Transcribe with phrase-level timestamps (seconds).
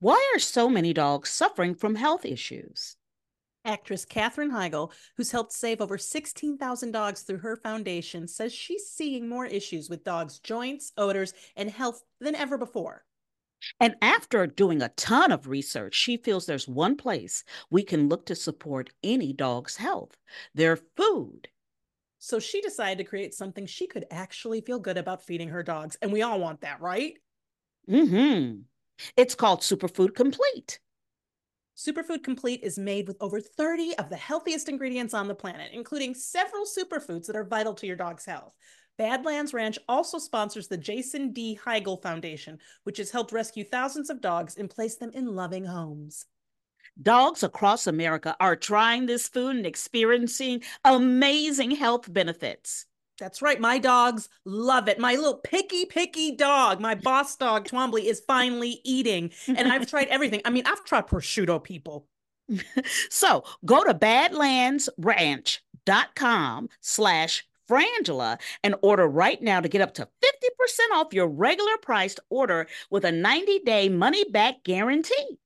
[0.00, 2.96] Why are so many dogs suffering from health issues?
[3.64, 9.28] Actress Katherine Heigl, who's helped save over 16,000 dogs through her foundation, says she's seeing
[9.28, 13.04] more issues with dogs' joints, odors, and health than ever before.
[13.80, 18.24] And after doing a ton of research, she feels there's one place we can look
[18.26, 20.16] to support any dog's health
[20.54, 21.48] their food.
[22.20, 25.96] So she decided to create something she could actually feel good about feeding her dogs.
[26.00, 27.14] And we all want that, right?
[27.88, 28.60] Mm hmm.
[29.16, 30.80] It's called Superfood Complete.
[31.76, 36.14] Superfood Complete is made with over 30 of the healthiest ingredients on the planet, including
[36.14, 38.52] several superfoods that are vital to your dog's health.
[38.96, 41.56] Badlands Ranch also sponsors the Jason D.
[41.64, 46.26] Heigl Foundation, which has helped rescue thousands of dogs and place them in loving homes.
[47.00, 52.86] Dogs across America are trying this food and experiencing amazing health benefits.
[53.18, 53.60] That's right.
[53.60, 54.98] My dogs love it.
[54.98, 59.32] My little picky, picky dog, my boss dog, Twombly, is finally eating.
[59.48, 60.40] And I've tried everything.
[60.44, 62.06] I mean, I've tried prosciutto, people.
[63.10, 70.78] so go to badlandsranch.com slash Frangela and order right now to get up to 50%
[70.94, 75.38] off your regular priced order with a 90 day money back guarantee.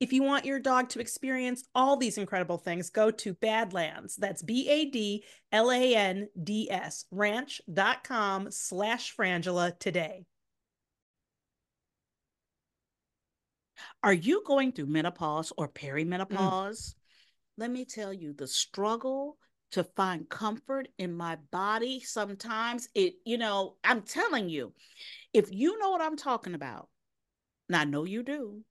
[0.00, 4.14] If you want your dog to experience all these incredible things, go to Badlands.
[4.16, 10.24] That's B A D L A N D S ranch.com slash Frangela today.
[14.02, 16.28] Are you going through menopause or perimenopause?
[16.30, 16.94] Mm.
[17.56, 19.36] Let me tell you the struggle
[19.72, 22.00] to find comfort in my body.
[22.00, 24.72] Sometimes it, you know, I'm telling you,
[25.32, 26.88] if you know what I'm talking about,
[27.68, 28.62] and I know you do,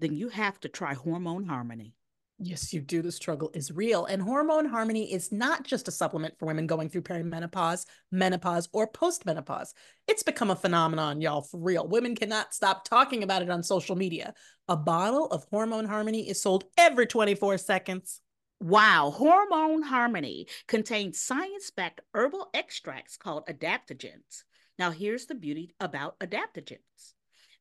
[0.00, 1.94] then you have to try Hormone Harmony.
[2.42, 3.02] Yes, you do.
[3.02, 4.06] The struggle is real.
[4.06, 8.90] And Hormone Harmony is not just a supplement for women going through perimenopause, menopause, or
[8.90, 9.74] postmenopause.
[10.08, 11.86] It's become a phenomenon, y'all, for real.
[11.86, 14.32] Women cannot stop talking about it on social media.
[14.68, 18.22] A bottle of Hormone Harmony is sold every 24 seconds.
[18.58, 24.44] Wow, Hormone Harmony contains science backed herbal extracts called adaptogens.
[24.78, 27.12] Now, here's the beauty about adaptogens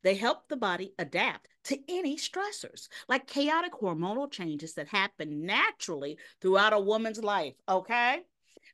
[0.03, 6.17] they help the body adapt to any stressors, like chaotic hormonal changes that happen naturally
[6.41, 7.53] throughout a woman's life.
[7.67, 8.21] Okay.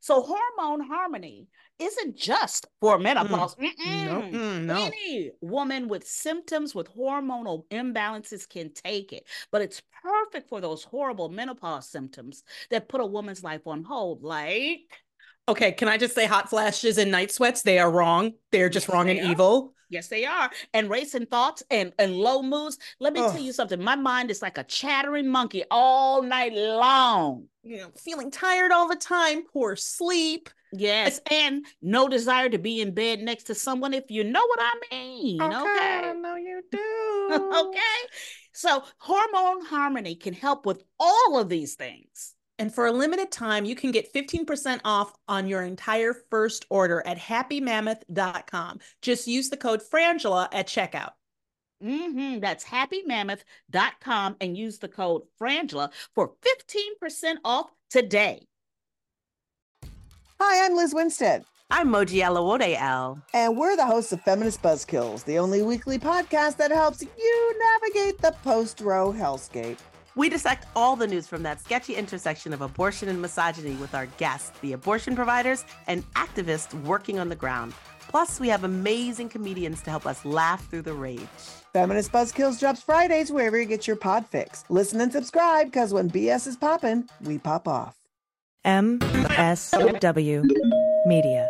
[0.02, 1.48] So, hormone harmony
[1.80, 3.56] isn't just for menopause.
[3.56, 4.06] Mm.
[4.06, 4.86] No, mm, no.
[4.86, 10.84] Any woman with symptoms with hormonal imbalances can take it, but it's perfect for those
[10.84, 15.05] horrible menopause symptoms that put a woman's life on hold, like.
[15.48, 17.62] Okay, can I just say hot flashes and night sweats?
[17.62, 18.34] They are wrong.
[18.52, 19.32] They're just yes, wrong and are.
[19.32, 19.76] evil.
[19.90, 20.50] Yes, they are.
[20.74, 22.80] And racing thoughts and, and low moods.
[23.00, 23.82] Let me tell you something.
[23.82, 27.46] My mind is like a chattering monkey all night long.
[27.64, 30.50] You know, feeling tired all the time, poor sleep.
[30.74, 34.60] Yes, and no desire to be in bed next to someone if you know what
[34.62, 35.42] I mean.
[35.42, 36.10] Okay, okay?
[36.10, 37.70] I know you do.
[37.70, 37.80] okay.
[38.52, 42.35] So, hormone harmony can help with all of these things.
[42.58, 47.04] And for a limited time, you can get 15% off on your entire first order
[47.06, 48.80] at happymammoth.com.
[49.02, 51.12] Just use the code Frangela at checkout.
[51.84, 52.40] Mm-hmm.
[52.40, 58.48] That's happymammoth.com and use the code Frangela for 15% off today.
[60.40, 61.46] Hi, I'm Liz Winstead.
[61.72, 63.22] I'm Moji Alawode-El.
[63.34, 68.22] And we're the hosts of Feminist Buzzkills, the only weekly podcast that helps you navigate
[68.22, 69.78] the post Roe hellscape.
[70.16, 74.06] We dissect all the news from that sketchy intersection of abortion and misogyny with our
[74.18, 77.74] guests, the abortion providers and activists working on the ground.
[78.08, 81.20] Plus, we have amazing comedians to help us laugh through the rage.
[81.74, 84.64] Feminist Buzzkills drops Fridays wherever you get your pod fix.
[84.70, 87.98] Listen and subscribe because when BS is popping, we pop off.
[88.64, 90.50] MSW
[91.06, 91.50] Media.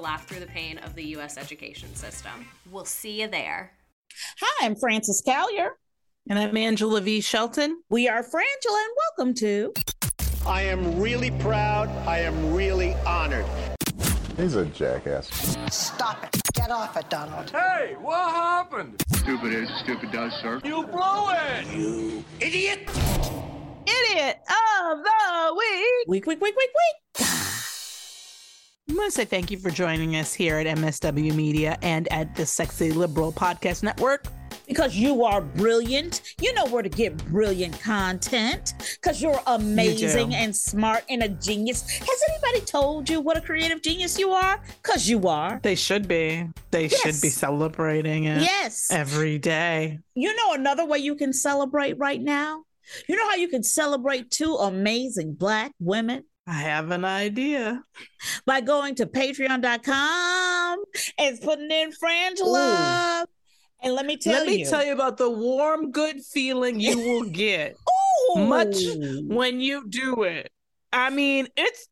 [0.01, 1.37] laugh through the pain of the U.S.
[1.37, 2.47] education system.
[2.71, 3.73] We'll see you there.
[4.39, 5.69] Hi, I'm Frances Callier.
[6.29, 7.21] And I'm Angela V.
[7.21, 7.81] Shelton.
[7.89, 9.73] We are Frangela, and welcome to.
[10.45, 11.87] I am really proud.
[12.07, 13.45] I am really honored.
[14.37, 15.29] He's a jackass.
[15.71, 16.41] Stop it.
[16.53, 17.49] Get off it, Donald.
[17.51, 19.03] Hey, what happened?
[19.13, 20.61] Stupid is, stupid does, sir.
[20.63, 21.67] You blow it!
[21.75, 22.89] You idiot!
[23.85, 26.07] Idiot of the week!
[26.07, 27.00] Week, week, week, week, week.
[28.91, 32.35] I want to say thank you for joining us here at MSW Media and at
[32.35, 34.25] the Sexy Liberal Podcast Network.
[34.67, 36.35] Because you are brilliant.
[36.41, 38.73] You know where to get brilliant content.
[39.01, 41.89] Because you're amazing You and smart and a genius.
[41.89, 44.59] Has anybody told you what a creative genius you are?
[44.83, 45.61] Because you are.
[45.63, 46.49] They should be.
[46.71, 48.91] They should be celebrating it Yes.
[48.91, 49.99] every day.
[50.15, 52.65] You know another way you can celebrate right now?
[53.07, 56.25] You know how you can celebrate two amazing black women?
[56.47, 57.83] I have an idea.
[58.45, 60.83] By going to patreon.com
[61.17, 63.25] and putting in Frangela.
[63.83, 64.65] And let me tell Let me you.
[64.65, 67.75] tell you about the warm, good feeling you will get
[68.35, 68.45] Ooh.
[68.45, 68.75] much
[69.27, 70.51] when you do it.
[70.93, 71.87] I mean, it's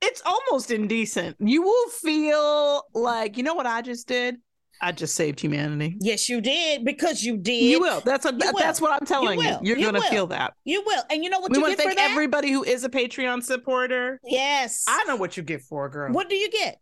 [0.00, 1.36] it's almost indecent.
[1.40, 4.36] You will feel like, you know what I just did?
[4.80, 5.96] I just saved humanity.
[6.00, 7.62] Yes, you did because you did.
[7.64, 8.00] You will.
[8.00, 8.88] That's a, You that's will.
[8.88, 9.46] what I'm telling you.
[9.48, 9.60] will.
[9.62, 10.08] You're You gonna will.
[10.10, 10.54] feel that.
[10.64, 11.02] You will.
[11.10, 12.10] And you know what we you want to get for thank that?
[12.12, 14.20] everybody who is a Patreon supporter.
[14.24, 14.84] yes.
[14.88, 16.12] I know what you get for, girl.
[16.12, 16.78] What do you get?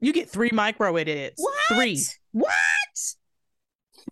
[0.00, 1.42] You get three micro edits.
[1.42, 1.54] What?
[1.76, 1.98] Three.
[2.32, 2.52] What?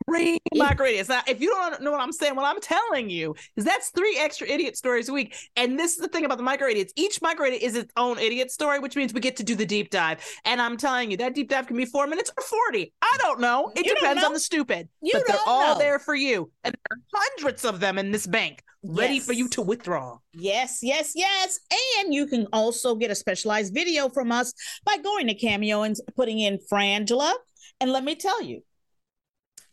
[0.09, 1.09] Three micro idiots.
[1.09, 4.17] Now, if you don't know what I'm saying, what I'm telling you is that's three
[4.19, 5.37] extra idiot stories a week.
[5.57, 6.93] And this is the thing about the micro idiots.
[6.97, 9.67] Each micro idiot is its own idiot story, which means we get to do the
[9.67, 10.25] deep dive.
[10.45, 12.93] And I'm telling you, that deep dive can be four minutes or 40.
[13.03, 13.71] I don't know.
[13.77, 14.89] It You depends on the stupid.
[15.03, 15.79] You but they're all know.
[15.79, 16.51] there for you.
[16.65, 20.19] And there are hundreds of them in this bank ready for you to withdraw.
[20.33, 21.59] Yes, yes, yes.
[21.99, 24.55] And you can also get a specialized video from us
[24.85, 27.33] by going to Cameo and putting in Frangela.
[27.81, 28.63] And let me tell you,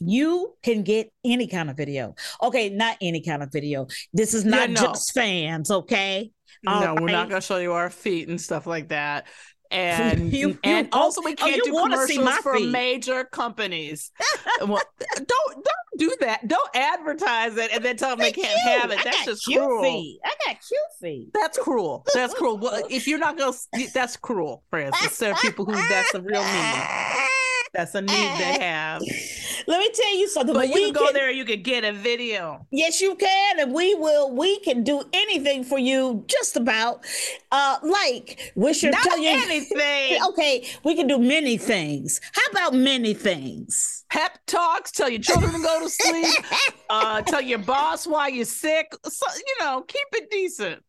[0.07, 2.15] you can get any kind of video.
[2.41, 3.87] Okay, not any kind of video.
[4.13, 4.81] This is not no.
[4.81, 6.31] just fans, okay?
[6.67, 9.27] All no, we're not going to show you our feet and stuff like that.
[9.71, 12.69] And You- you- and oh, also we oh, can't you do commercials for feet.
[12.71, 14.11] major companies.
[14.61, 14.81] well,
[15.15, 16.47] don't don't do that.
[16.47, 18.81] Don't advertise it and then tell them they can't Cute.
[18.81, 18.99] have it.
[19.03, 19.83] That's just cute cruel.
[19.83, 20.19] feet.
[20.23, 21.29] I got cute feet.
[21.33, 22.05] That's cruel.
[22.13, 22.57] That's cruel.
[22.57, 23.53] Well, if you're not gonna,
[23.93, 25.17] that's cruel, Frances.
[25.17, 27.27] There are people who that's a real need.
[27.75, 29.01] That's a need they have.
[29.67, 30.53] Let me tell you something.
[30.53, 32.65] But you can go there, and you can get a video.
[32.71, 34.33] Yes, you can, and we will.
[34.33, 37.03] We can do anything for you, just about.
[37.51, 40.19] Uh, like we should Not tell you anything.
[40.29, 42.21] Okay, we can do many things.
[42.33, 44.05] How about many things?
[44.09, 44.91] Pep talks.
[44.91, 46.45] Tell your children to go to sleep.
[46.89, 48.93] uh, tell your boss why you're sick.
[49.03, 50.83] So, you know, keep it decent.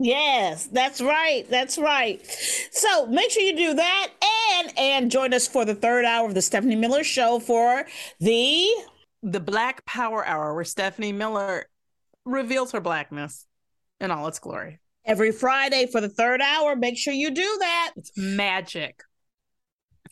[0.00, 1.44] Yes, that's right.
[1.50, 2.24] That's right.
[2.70, 4.08] So make sure you do that,
[4.60, 7.84] and and join us for the third hour of the Stephanie Miller Show for
[8.20, 8.68] the
[9.24, 11.66] The Black Power Hour, where Stephanie Miller
[12.24, 13.46] reveals her blackness
[14.00, 14.78] in all its glory.
[15.04, 16.76] every Friday for the third hour.
[16.76, 17.92] Make sure you do that.
[17.96, 19.02] It's magic.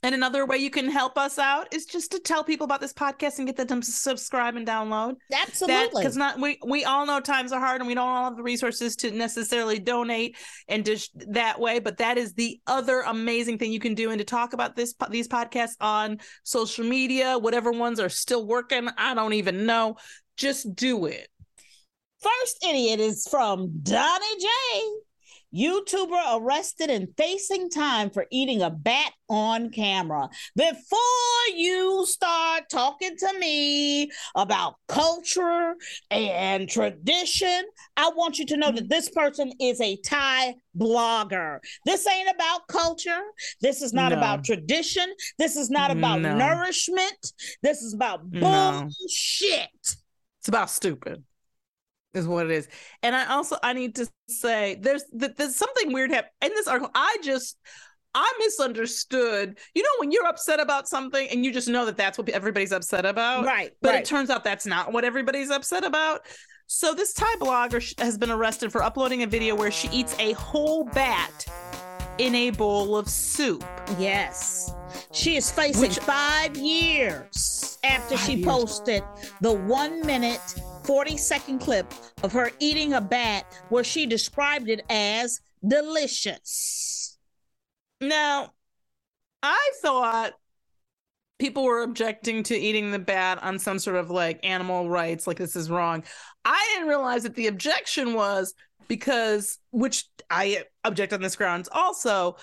[0.07, 2.93] And another way you can help us out is just to tell people about this
[2.93, 5.17] podcast and get them to subscribe and download.
[5.33, 6.01] Absolutely.
[6.01, 8.43] Because not we we all know times are hard and we don't all have the
[8.45, 10.37] resources to necessarily donate
[10.69, 11.81] and just that way.
[11.81, 14.95] But that is the other amazing thing you can do and to talk about this
[15.11, 18.89] these podcasts on social media, whatever ones are still working.
[18.97, 19.97] I don't even know.
[20.37, 21.27] Just do it.
[22.21, 24.49] First idiot is from Donnie J.
[25.57, 30.29] YouTuber arrested and facing time for eating a bat on camera.
[30.55, 30.99] Before
[31.55, 35.75] you start talking to me about culture
[36.11, 37.65] and tradition,
[37.97, 41.59] I want you to know that this person is a Thai blogger.
[41.85, 43.23] This ain't about culture.
[43.61, 44.19] This is not No.
[44.19, 45.13] about tradition.
[45.39, 46.37] This is not about No.
[46.37, 47.33] nourishment.
[47.63, 48.87] This is about No.
[48.89, 49.71] bullshit.
[50.41, 51.25] It's about stupid.
[52.17, 52.69] Is what it is.
[53.03, 56.91] And I also I need to say there's there's something weird happened in this article.
[56.95, 57.59] I just
[58.15, 59.59] I misunderstood.
[59.75, 62.73] You know when you're upset about something and you just know that that's what everybody's
[62.73, 63.45] upset about.
[63.45, 64.01] Right, But right.
[64.01, 66.21] it turns out that's not what everybody's upset about.
[66.67, 70.33] So this Thai blogger has been arrested for uploading a video where she eats a
[70.33, 71.47] whole bat
[72.19, 73.63] in a bowl of soup.
[73.99, 74.73] Yes.
[75.13, 78.47] She is facing Which- five years after she years.
[78.47, 79.03] posted
[79.43, 80.41] the one minute,
[80.87, 87.19] 40 second clip of her eating a bat where she described it as delicious.
[88.01, 88.53] Now,
[89.43, 90.33] I thought
[91.39, 95.39] people were objecting to eating the bat on some sort of like animal rights, like
[95.39, 96.05] this is wrong.
[96.45, 98.55] I didn't realize that the objection was
[98.89, 102.37] because, which I object on this grounds also.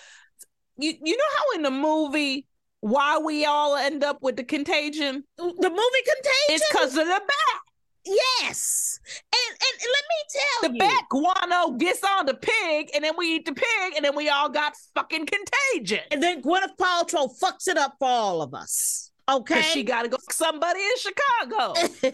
[0.77, 2.47] You you know how in the movie
[2.81, 5.23] why we all end up with the contagion?
[5.37, 6.49] The movie Contagion?
[6.49, 7.62] It's because of the bat.
[8.05, 8.99] Yes.
[9.15, 10.79] And and let me tell you The you.
[10.79, 14.29] bat guano gets on the pig, and then we eat the pig, and then we
[14.29, 16.01] all got fucking contagion.
[16.11, 19.11] And then Gwyneth Paltrow fucks it up for all of us.
[19.29, 19.61] Okay.
[19.61, 21.73] She got to go somebody in Chicago.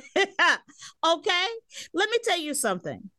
[1.06, 1.46] okay.
[1.94, 3.10] Let me tell you something.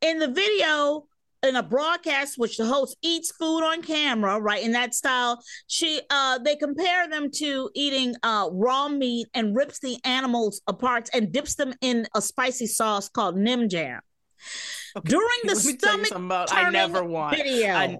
[0.00, 1.06] In the video,
[1.44, 4.62] in a broadcast which the host eats food on camera, right?
[4.62, 9.78] In that style, she uh they compare them to eating uh raw meat and rips
[9.80, 14.00] the animals apart and dips them in a spicy sauce called nim jam.
[14.96, 17.74] Okay, During the stomach about- I never want video.
[17.74, 17.98] I,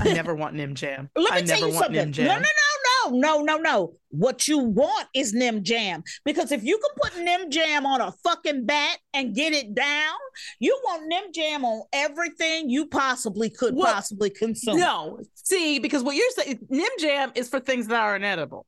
[0.00, 1.10] I never want Nim Jam.
[1.16, 1.92] Let me I tell you want something.
[1.94, 2.26] Nim Jam.
[2.26, 3.92] No, no, no, no, no, no, no.
[4.10, 8.12] What you want is Nim Jam because if you can put Nim Jam on a
[8.22, 10.14] fucking bat and get it down,
[10.60, 13.92] you want Nim Jam on everything you possibly could What?
[13.92, 14.78] possibly consume.
[14.78, 18.66] No, see, because what you're saying, Nim Jam is for things that are inedible.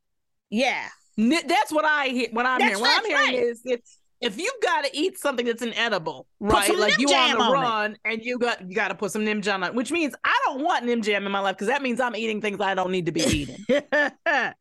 [0.51, 0.89] Yeah.
[1.17, 2.29] That's what I hear.
[2.33, 2.81] What I'm That's- hearing.
[2.83, 3.51] What I'm hearing right.
[3.51, 3.81] is if
[4.21, 6.75] if you've got to eat something that's inedible, right?
[6.77, 7.53] Like you on the on it.
[7.53, 10.35] run and you got you got to put some Nim Jam on, which means I
[10.47, 12.91] don't want Nim Jam in my life because that means I'm eating things I don't
[12.91, 13.57] need to be eating.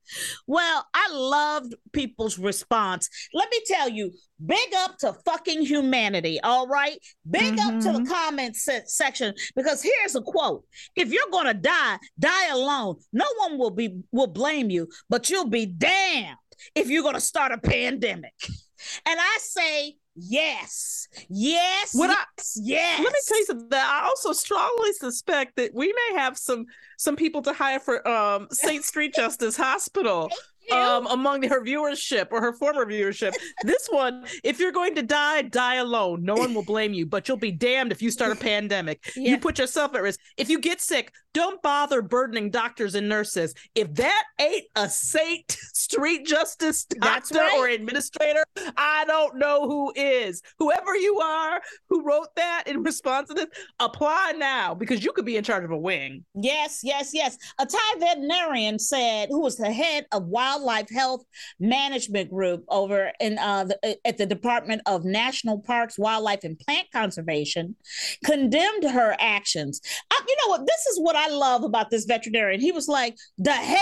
[0.48, 3.10] well, I loved people's response.
[3.34, 4.12] Let me tell you,
[4.46, 6.98] big up to fucking humanity, all right?
[7.30, 8.08] Big up to the Mhm.
[8.10, 10.66] comment se- section because here's a quote.
[10.96, 12.98] If you're going to die, die alone.
[13.14, 16.38] No one will be will blame you, but you'll be damned
[16.74, 18.34] if you're going to start a pandemic.
[19.06, 21.08] And I say yes.
[21.30, 21.94] Yes.
[21.94, 22.60] What I- yes.
[22.62, 23.00] yes.
[23.04, 23.68] Let me tell you something.
[23.74, 26.66] I also strongly suspect that we may have some
[26.98, 30.30] some people to hire for um Saint Street Justice Hospital
[30.72, 33.34] um among her viewership or her former viewership.
[33.64, 36.24] this one, if you're going to die, die alone.
[36.24, 39.12] No one will blame you, but you'll be damned if you start a pandemic.
[39.16, 39.32] Yeah.
[39.32, 40.20] You put yourself at risk.
[40.38, 43.54] If you get sick, don't bother burdening doctors and nurses.
[43.76, 48.44] If that ain't a Saint Street Justice doctor or administrator,
[48.78, 50.42] I don't know who is.
[50.60, 53.48] Whoever you are who wrote that in response to this,
[53.82, 56.24] apply now because you could be in charge of a wing.
[56.36, 57.38] Yes, yes, yes.
[57.60, 61.26] A Thai veterinarian said, who was the head of Wildlife Health
[61.60, 66.88] Management Group over in uh, the, at the Department of National Parks, Wildlife, and Plant
[66.94, 67.76] Conservation,
[68.24, 69.82] condemned her actions.
[70.12, 70.66] Uh, you know what?
[70.66, 72.62] This is what I love about this veterinarian.
[72.62, 73.80] He was like, "The hell."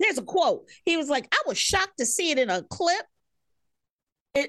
[0.00, 0.68] There's a quote.
[0.84, 3.06] He was like, "I was shocked to see it in a clip."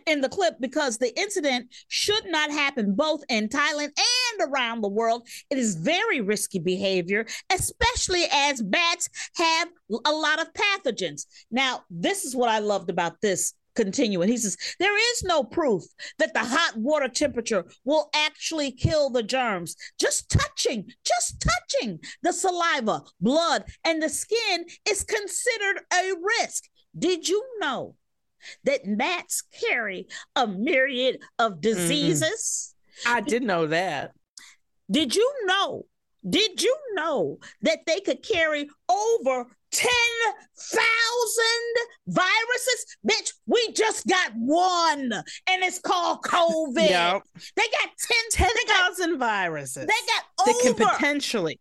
[0.07, 4.89] in the clip because the incident should not happen both in Thailand and around the
[4.89, 5.27] world.
[5.49, 9.69] It is very risky behavior, especially as bats have
[10.05, 11.25] a lot of pathogens.
[11.51, 14.29] Now, this is what I loved about this continuing.
[14.29, 15.83] He says, There is no proof
[16.17, 19.75] that the hot water temperature will actually kill the germs.
[19.99, 26.63] Just touching, just touching the saliva, blood, and the skin is considered a risk.
[26.97, 27.95] Did you know?
[28.63, 32.75] that bats carry a myriad of diseases.
[33.05, 34.11] I did know that.
[34.89, 35.85] Did you know?
[36.27, 41.47] Did you know that they could carry over 10,000
[42.07, 42.97] viruses?
[43.07, 46.89] Bitch, we just got one and it's called COVID.
[46.89, 47.23] Yep.
[47.55, 51.59] They got 10,000 10 they got, 10,000 viruses they got that can potentially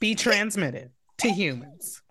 [0.00, 2.02] be transmitted to humans.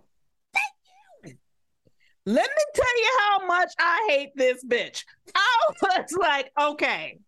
[2.26, 5.04] Let me tell you how much I hate this bitch.
[5.34, 7.20] I was like, okay.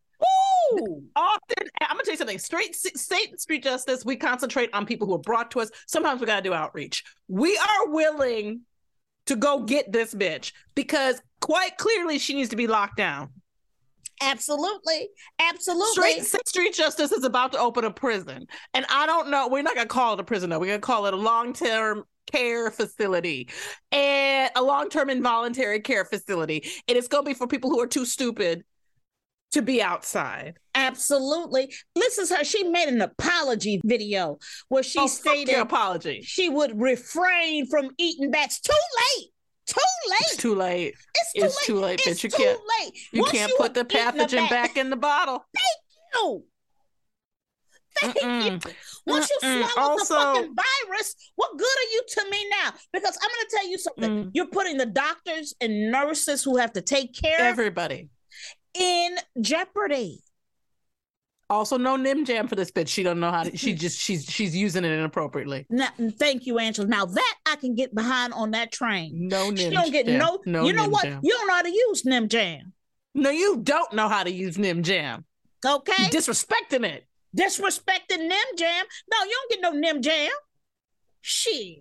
[0.74, 2.40] Ooh, often I'm gonna tell you something.
[2.40, 5.72] Straight state street justice, we concentrate on people who are brought to us.
[5.88, 7.04] Sometimes we gotta do outreach.
[7.28, 8.62] We are willing
[9.28, 13.30] to go get this bitch because quite clearly she needs to be locked down.
[14.22, 15.10] Absolutely.
[15.40, 15.92] Absolutely.
[15.94, 18.46] Straight State Street Justice is about to open a prison.
[18.74, 20.60] And I don't know, we're not going to call it a prison, though.
[20.60, 23.50] We're going to call it a long term care facility
[23.92, 26.70] and a long term involuntary care facility.
[26.88, 28.64] And it's going to be for people who are too stupid
[29.52, 30.58] to be outside.
[30.76, 31.74] Absolutely.
[31.96, 32.44] Listen to her.
[32.44, 34.40] She made an apology video
[34.70, 36.22] where she Oh, stated apology.
[36.24, 38.60] she would refrain from eating bats.
[38.62, 38.72] Too
[39.18, 39.30] late.
[39.68, 39.80] Too
[40.10, 40.18] late.
[40.22, 40.94] It's too late.
[41.16, 41.66] It's too It's late.
[41.66, 42.24] too late, It's bitch.
[42.24, 42.94] You too can't- late.
[43.12, 45.46] You Once can't put the have eaten a pathogen back in the bottle.
[45.54, 46.46] Thank you.
[48.00, 48.22] Thank you.
[48.22, 48.74] Mm-mm.
[49.06, 49.70] Once you Mm-mm.
[49.70, 50.56] swallow Also- the fucking
[50.88, 52.72] virus, what good are you to me now?
[52.94, 54.26] Because I'm going to tell you something.
[54.26, 54.32] Mm.
[54.34, 58.10] You're putting the doctors and nurses who have to take care of Everybody.
[58.74, 60.24] In jeopardy.
[61.50, 62.88] Also, no Nim Jam for this bitch.
[62.88, 63.58] She don't know how to.
[63.58, 65.66] She just she's she's using it inappropriately.
[65.70, 66.88] Now, thank you, Angela.
[66.88, 69.28] Now that I can get behind on that train.
[69.28, 70.18] No She Nim don't get Jam.
[70.20, 70.40] no.
[70.46, 71.04] No you know what?
[71.04, 71.20] Jam.
[71.22, 72.72] You don't know how to use Nim Jam.
[73.14, 75.26] No, you don't know how to use Nim Jam.
[75.66, 77.06] Okay, Disrespecting it.
[77.38, 78.86] disrespecting Nim Jam.
[79.12, 80.32] No, you don't get no Nim Jam.
[81.20, 81.80] Shit.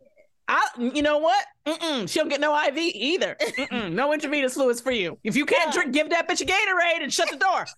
[0.51, 1.45] I, you know what?
[1.65, 2.11] Mm-mm.
[2.11, 3.37] She don't get no IV either.
[3.41, 3.93] Mm-mm.
[3.93, 5.17] No intravenous fluids for you.
[5.23, 7.67] If you can't drink, give that bitch a Gatorade and shut the door.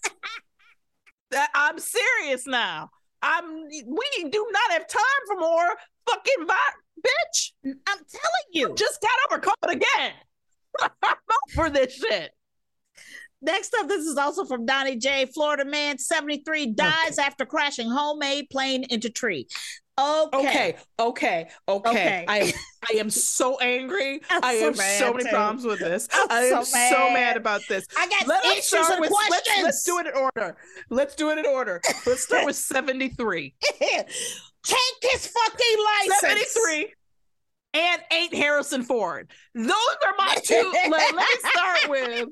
[1.34, 2.90] Uh, I'm serious now.
[3.22, 3.62] I'm.
[3.64, 5.66] We do not have time for more
[6.06, 7.52] fucking vi- bitch.
[7.64, 8.74] I'm telling you.
[8.74, 10.12] Just got over COVID again.
[11.02, 11.16] I'm
[11.56, 12.32] over this shit.
[13.40, 15.24] Next up, this is also from Donnie J.
[15.24, 19.48] Florida man, 73, dies after crashing homemade plane into tree.
[20.02, 20.38] Okay.
[20.38, 21.90] Okay, okay, okay.
[21.90, 22.24] Okay.
[22.28, 22.52] I am
[22.90, 24.20] I am so angry.
[24.30, 25.30] I'm I so have so many too.
[25.30, 26.08] problems with this.
[26.12, 27.36] I'm I am so so mad.
[27.36, 27.86] about this.
[27.96, 30.56] I got Let issues start and with let's, let's do it in order.
[30.90, 31.80] Let's do it in order.
[32.06, 33.54] Let's start with 73.
[33.78, 34.06] Take
[35.02, 35.76] his fucking
[36.10, 36.52] license.
[36.54, 36.94] 73
[37.74, 39.30] and ain't Harrison Ford.
[39.54, 40.72] Those are my two.
[40.90, 42.28] let, let me start with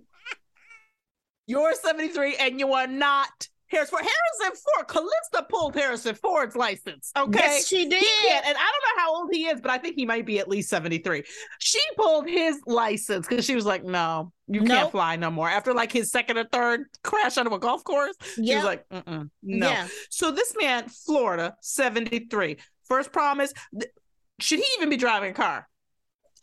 [1.46, 4.02] you're 73 and you are not Harrison Ford.
[4.04, 7.12] Harrison Ford, Calista pulled Harrison Ford's license.
[7.16, 7.38] Okay.
[7.38, 8.02] Yes, she did.
[8.02, 10.48] And I don't know how old he is, but I think he might be at
[10.48, 11.22] least 73.
[11.60, 14.68] She pulled his license because she was like, no, you Nope.
[14.68, 15.48] can't fly no more.
[15.48, 18.56] After like his second or third crash onto a golf course, she Yep.
[18.56, 19.68] was like, Mm-mm, no.
[19.68, 19.88] Yeah.
[20.10, 22.56] So this man, Florida, 73.
[22.88, 23.92] First problem is, th-
[24.40, 25.68] should he even be driving a car?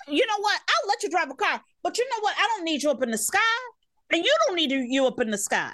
[0.07, 0.62] You know what?
[0.69, 2.36] I'll let you drive a car, but you know what?
[2.38, 3.39] I don't need you up in the sky,
[4.12, 5.74] and you don't need you up in the sky.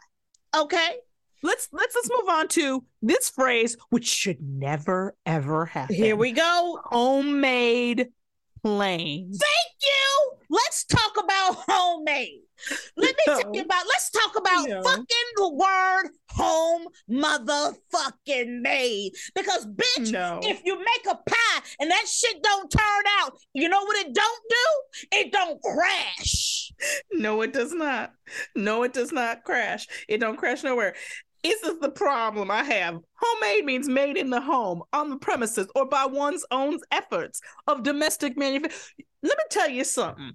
[0.57, 0.95] Okay.
[1.43, 5.95] Let's let's let's move on to this phrase, which should never ever happen.
[5.95, 6.79] Here we go.
[6.85, 8.07] homemade
[8.63, 9.37] planes.
[9.39, 10.37] Thank you.
[10.49, 12.39] Let's talk about homemade.
[12.95, 13.85] Let me tell you about.
[13.87, 14.83] Let's talk about No.
[14.83, 19.11] fucking the word home motherfucking made.
[19.35, 20.39] Because bitch, No.
[20.43, 24.13] if you make a pie and that shit don't turn out, you know what it
[24.13, 25.07] don't do?
[25.11, 26.71] It don't crash.
[27.11, 28.13] No, it does not.
[28.55, 29.87] No, it does not crash.
[30.07, 30.95] It don't crash nowhere.
[31.43, 32.99] This is the problem I have.
[33.15, 37.83] Homemade means made in the home, on the premises, or by one's own efforts of
[37.83, 39.05] domestic manufacturing.
[39.21, 40.31] Let me tell you something.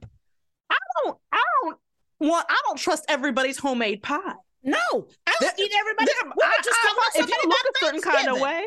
[0.71, 1.19] I don't.
[1.33, 1.79] I don't
[2.21, 2.47] want.
[2.51, 4.19] I don't trust everybody's homemade pie.
[4.63, 5.07] No, I don't
[5.41, 6.11] There- eat everybody.
[6.13, 8.67] There- I- just I- talking about if you look a certain kind of way,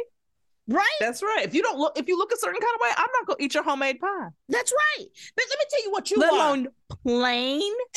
[0.67, 0.85] Right?
[0.99, 1.43] that's right.
[1.43, 3.37] If you don't look, if you look a certain kind of way, I'm not gonna
[3.43, 4.29] eat your homemade pie.
[4.47, 5.05] That's right.
[5.35, 6.35] But let me tell you what you Let are.
[6.37, 6.67] alone
[7.03, 7.61] plain.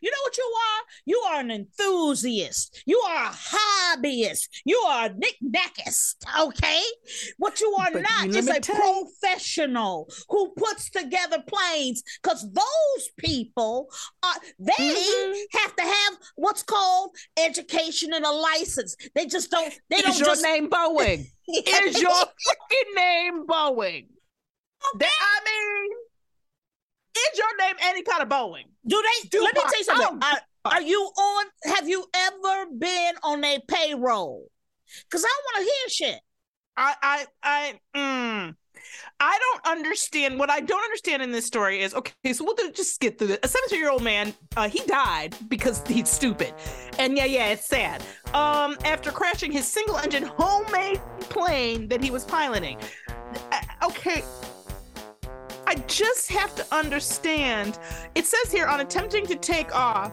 [0.00, 0.82] you know what you are?
[1.06, 2.82] You are an enthusiast.
[2.86, 4.48] You are a hobbyist.
[4.64, 6.16] You are a knickknackist.
[6.40, 6.80] Okay?
[7.38, 13.08] What you are But not is a you- professional who puts together planes because those
[13.18, 13.88] people
[14.22, 15.42] are they Mhm.
[15.52, 18.96] have to have what's called education and a license.
[19.14, 21.26] They just don't they Is don't your just name Boeing?
[21.48, 24.08] Is your freaking name Boeing?
[24.98, 25.90] That, I mean,
[27.16, 28.64] is your name any kind of Boeing?
[28.86, 29.28] Do they?
[29.28, 30.18] Do let me tell you something.
[30.22, 31.46] I Are, are you on?
[31.74, 34.48] Have you ever been on a payroll?
[35.04, 36.20] Because I don't want to hear shit.
[36.76, 38.54] I, I, I, mm,
[39.20, 40.38] I don't understand.
[40.38, 42.32] What I don't understand in this story is okay.
[42.32, 43.40] So we'll do- just skip through it.
[43.42, 46.54] A 17 year old man, uh, he died because he's stupid,
[46.98, 48.02] and yeah, yeah, it's sad.
[48.34, 52.78] Um, after crashing his single engine homemade plane that he was piloting.
[53.50, 54.22] Uh, okay.
[55.66, 57.78] I just have to understand.
[58.14, 60.12] It says here on attempting to take off,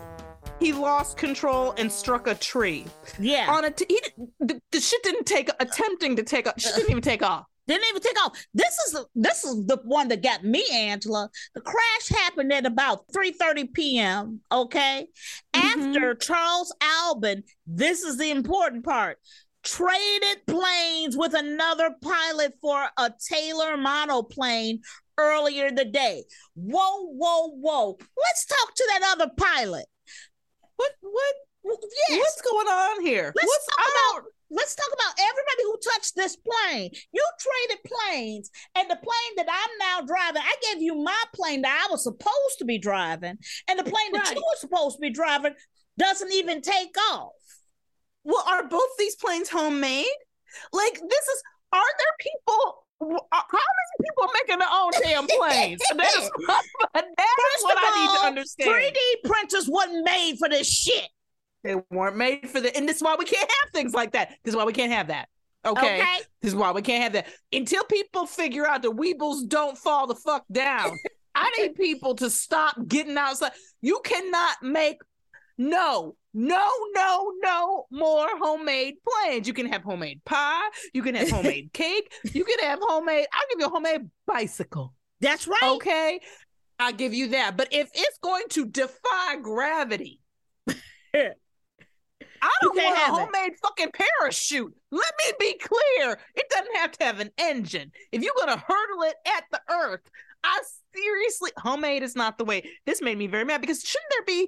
[0.59, 2.85] he lost control and struck a tree.
[3.17, 3.47] Yeah.
[3.49, 4.01] On a t- he,
[4.39, 6.55] the, the shit didn't take attempting to take off.
[6.57, 7.45] She didn't even take off.
[7.69, 8.47] Didn't even take off.
[8.51, 11.29] This is this is the one that got me, Angela.
[11.53, 14.41] The crash happened at about 3:30 p.m.
[14.51, 15.05] Okay,
[15.53, 15.85] mm-hmm.
[15.85, 17.43] after Charles Albin.
[17.67, 19.19] This is the important part.
[19.61, 24.81] Traded planes with another pilot for a Taylor monoplane
[25.19, 26.23] earlier the day.
[26.55, 27.99] Whoa, whoa, whoa!
[27.99, 29.85] Let's talk to that other pilot.
[30.75, 31.35] What what
[32.09, 32.19] Yes.
[32.19, 33.31] what's going on here?
[33.35, 33.85] Let's what's talk
[34.17, 36.91] about let's talk about everybody who touched this plane.
[37.11, 41.61] You traded planes, and the plane that I'm now driving, I gave you my plane
[41.61, 45.01] that I was supposed to be driving, and the plane that you were supposed to
[45.01, 45.53] be driving
[45.97, 47.31] doesn't even take off.
[48.23, 50.05] Well, are both these planes homemade?
[50.73, 55.81] Like this is are there people how many people are making their own damn planes?
[55.95, 56.31] that is,
[56.93, 57.11] that is
[57.53, 58.69] First what I need all, to understand.
[58.69, 61.09] 3D printers wasn't made for this shit.
[61.63, 64.29] They weren't made for the, and this is why we can't have things like that.
[64.43, 65.27] This is why we can't have that.
[65.65, 66.01] Okay?
[66.01, 66.17] Okay.
[66.41, 67.27] This is why we can't have that.
[67.51, 70.97] Until people figure out the Weebles don't fall the fuck down,
[71.35, 73.51] I need people to stop getting outside.
[73.81, 74.97] You cannot make
[75.57, 79.47] no, no, no, no more homemade planes.
[79.47, 80.69] You can have homemade pie.
[80.93, 82.13] You can have homemade cake.
[82.33, 83.27] You can have homemade.
[83.33, 84.93] I'll give you a homemade bicycle.
[85.19, 85.59] That's right.
[85.75, 86.21] Okay.
[86.79, 87.57] I'll give you that.
[87.57, 90.21] But if it's going to defy gravity,
[92.41, 93.19] I don't want a have it.
[93.19, 94.73] homemade fucking parachute.
[94.91, 96.19] Let me be clear.
[96.35, 97.91] It doesn't have to have an engine.
[98.11, 100.01] If you're gonna hurdle it at the earth,
[100.43, 100.61] I
[100.95, 102.63] seriously homemade is not the way.
[102.85, 104.47] This made me very mad because shouldn't there be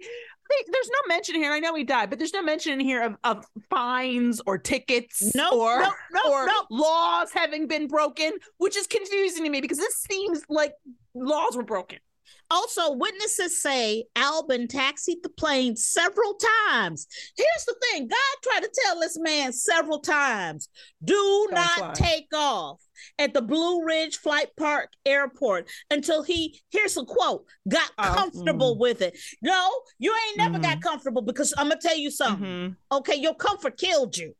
[0.49, 1.51] they- there's no mention here.
[1.53, 5.33] I know he died, but there's no mention in here of, of fines or tickets
[5.33, 6.65] Nope, or, nope, nope, or nope.
[6.69, 10.73] laws having been broken, which is confusing to me because this seems like
[11.13, 11.99] laws were broken.
[12.49, 16.33] Also, witnesses say Albin taxied the plane several
[16.69, 17.07] times.
[17.37, 20.67] Here's the thing God tried to tell this man several times
[21.03, 21.93] do Don't not fly.
[21.95, 22.81] take off
[23.17, 28.77] at the Blue Ridge Flight Park Airport until he, here's a quote, got Oh, comfortable
[28.77, 29.17] with it.
[29.41, 30.63] No, you ain't never Mm-hmm.
[30.63, 32.75] got comfortable because I'm going to tell you something.
[32.91, 34.35] Okay, your comfort killed you.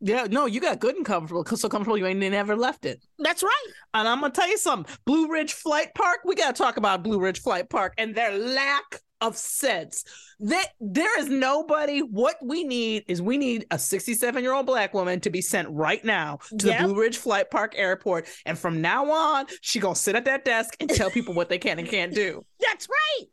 [0.00, 1.44] Yeah, no, you got good and comfortable.
[1.44, 3.02] So comfortable you ain't never left it.
[3.18, 3.66] That's right.
[3.94, 4.94] And I'm gonna tell you something.
[5.04, 6.20] Blue Ridge Flight Park.
[6.24, 10.04] We gotta talk about Blue Ridge Flight Park and their lack of sense.
[10.40, 12.00] That there is nobody.
[12.00, 15.68] What we need is we need a 67 year old black woman to be sent
[15.70, 16.78] right now to Yep.
[16.80, 20.44] the Blue Ridge Flight Park Airport, and from now on, she gonna sit at that
[20.44, 22.44] desk and tell people what they can and can't do.
[22.60, 23.26] That's right.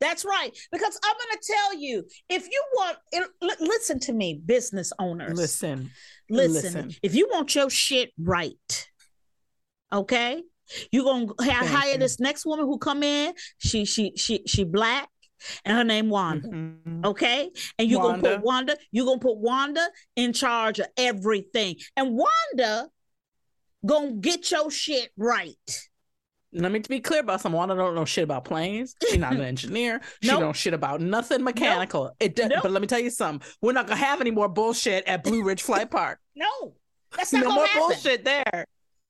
[0.00, 0.50] That's right.
[0.70, 2.98] Because I'm going to tell you if you want,
[3.42, 5.36] li- listen to me, business owners.
[5.36, 5.90] Listen,
[6.30, 6.94] listen, listen.
[7.02, 8.88] if you want your shit right,
[9.92, 10.42] okay,
[10.90, 11.98] you're gonna ha- hire you.
[11.98, 13.34] this next woman who come in.
[13.58, 15.08] She she she she black,
[15.64, 16.48] and her name Wanda.
[16.48, 17.04] Mhm.
[17.04, 18.76] Okay, and you're gonna put Wanda.
[18.90, 22.88] You're gonna put Wanda in charge of everything, and Wanda
[23.84, 25.56] gonna get your shit right.
[26.54, 27.56] Let me be clear about something.
[27.56, 28.94] Wanda don't know shit about planes.
[29.08, 30.02] She's not an engineer.
[30.20, 30.40] She Nope.
[30.40, 32.14] don't shit about nothing mechanical.
[32.20, 32.60] It does, Nope.
[32.62, 33.48] but let me tell you something.
[33.62, 36.18] We're not gonna have any more bullshit at Blue Ridge Flight Park.
[36.34, 36.74] No,
[37.16, 37.82] that's not no more happen.
[37.88, 38.66] bullshit there.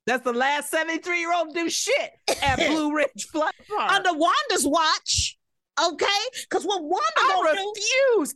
[0.07, 2.11] That's the last 73 year old do shit
[2.43, 3.93] at Blue Ridge Flight Park.
[3.93, 5.39] Under Wanda's watch,
[5.81, 6.07] okay?
[6.49, 7.73] Because what Wanda I gonna do?
[8.17, 8.35] refuse.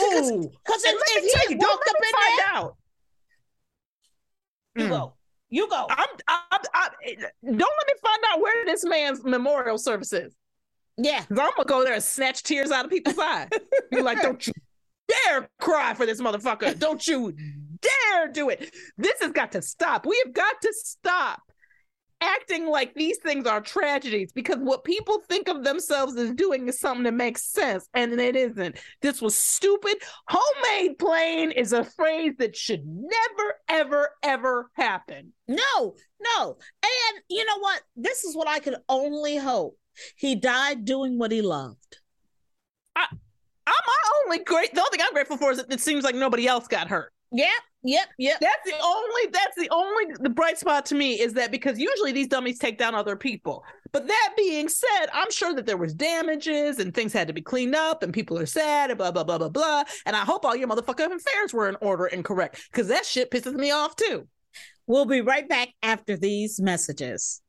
[0.00, 0.50] Ooh.
[0.64, 2.76] Because if, if tell you, don't walked up in find there, out.
[4.76, 5.12] you Mm.
[5.50, 5.86] You go.
[5.90, 6.90] I'm, I'm, I'm,
[7.42, 10.34] don't let me find out where this man's memorial service is.
[10.96, 13.48] Yeah, I'm gonna go there and snatch tears out of people's eyes.
[13.90, 14.52] Be like, don't you
[15.08, 16.78] dare cry for this motherfucker.
[16.78, 17.34] Don't you
[17.80, 18.72] dare do it.
[18.98, 20.06] This has got to stop.
[20.06, 21.49] We have got to stop
[22.20, 26.78] acting like these things are tragedies because what people think of themselves as doing is
[26.78, 28.76] something that makes sense and it isn't.
[29.00, 29.96] This was stupid.
[30.28, 35.32] Homemade plane is a phrase that should never, ever, ever happen.
[35.48, 36.56] no, no.
[36.82, 37.82] And you know what?
[37.96, 39.76] This is what I could only hope.
[40.16, 41.98] He died doing what he loved.
[42.96, 44.74] I, I'm my only great.
[44.74, 47.12] The only thing I'm grateful for is that it seems like nobody else got hurt.
[47.32, 47.48] Yep,
[47.82, 48.38] yep, yep.
[48.40, 49.30] That's the only.
[49.32, 50.04] That's the only.
[50.20, 53.64] The bright spot to me is that because usually these dummies take down other people.
[53.92, 57.42] But that being said, I'm sure that there was damages and things had to be
[57.42, 59.84] cleaned up and people are sad and blah blah blah blah blah.
[60.06, 63.30] And I hope all your motherfucking affairs were in order and correct because that shit
[63.30, 64.26] pisses me off too.
[64.86, 67.40] We'll be right back after these messages.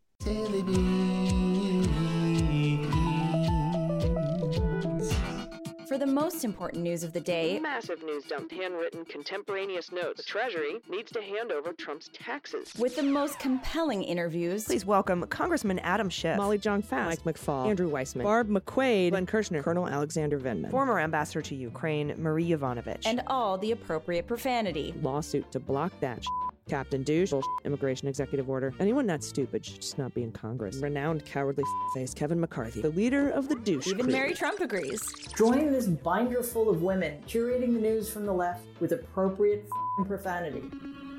[5.92, 10.24] For the most important news of the day, Massive news dump, handwritten contemporaneous notes.
[10.24, 12.72] The Treasury needs to hand over Trump's taxes.
[12.80, 17.68] with the most compelling interviews, Please welcome Congressman Adam Schiff, Molly Jong Fast, Mike McFaul,
[17.68, 23.02] Andrew Weissmann, Barb McQuade, Glenn Kirshner, Colonel Alexander Vindman, former ambassador to Ukraine Marie Yovanovitch,
[23.04, 24.94] and all the appropriate profanity.
[25.02, 26.24] lawsuit to block that.
[26.72, 27.34] Captain Douche,
[27.66, 28.74] immigration executive order.
[28.80, 30.78] Anyone that stupid should just not be in Congress.
[30.78, 33.88] Renowned cowardly face Kevin McCarthy, the leader of the douche.
[33.88, 34.14] Even crew.
[34.14, 35.02] Mary Trump agrees.
[35.36, 40.06] Join this binder full of women curating the news from the left with appropriate f***ing
[40.08, 40.64] profanity.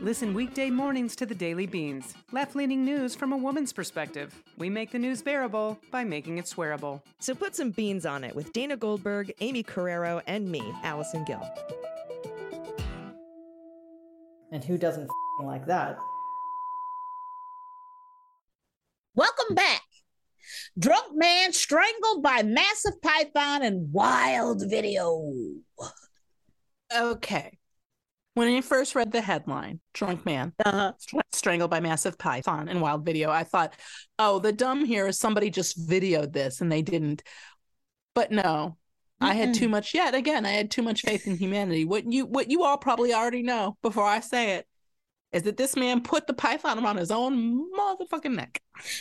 [0.01, 4.43] Listen weekday mornings to the Daily Beans, left leaning news from a woman's perspective.
[4.57, 7.03] We make the news bearable by making it swearable.
[7.21, 11.47] So put some beans on it with Dana Goldberg, Amy Carrero, and me, Allison Gill.
[14.51, 15.97] And who doesn't f***ing like that?
[19.15, 19.83] Welcome back.
[20.79, 25.33] Drunk man strangled by massive python in wild video.
[26.95, 27.59] Okay.
[28.35, 30.93] When I first read the headline, "Drunk Man Uh-huh.
[31.33, 33.75] Strangled by Massive Python in Wild Video," I thought,
[34.19, 37.23] "Oh, the dumb here is somebody just videoed this and they didn't."
[38.15, 38.79] But no,
[39.21, 39.93] I had too much.
[39.93, 41.85] Yet again, I had too much faith in humanity.
[41.85, 44.67] What you, what you all probably already know before I say it,
[45.33, 48.61] is that this man put the python around his own motherfucking neck.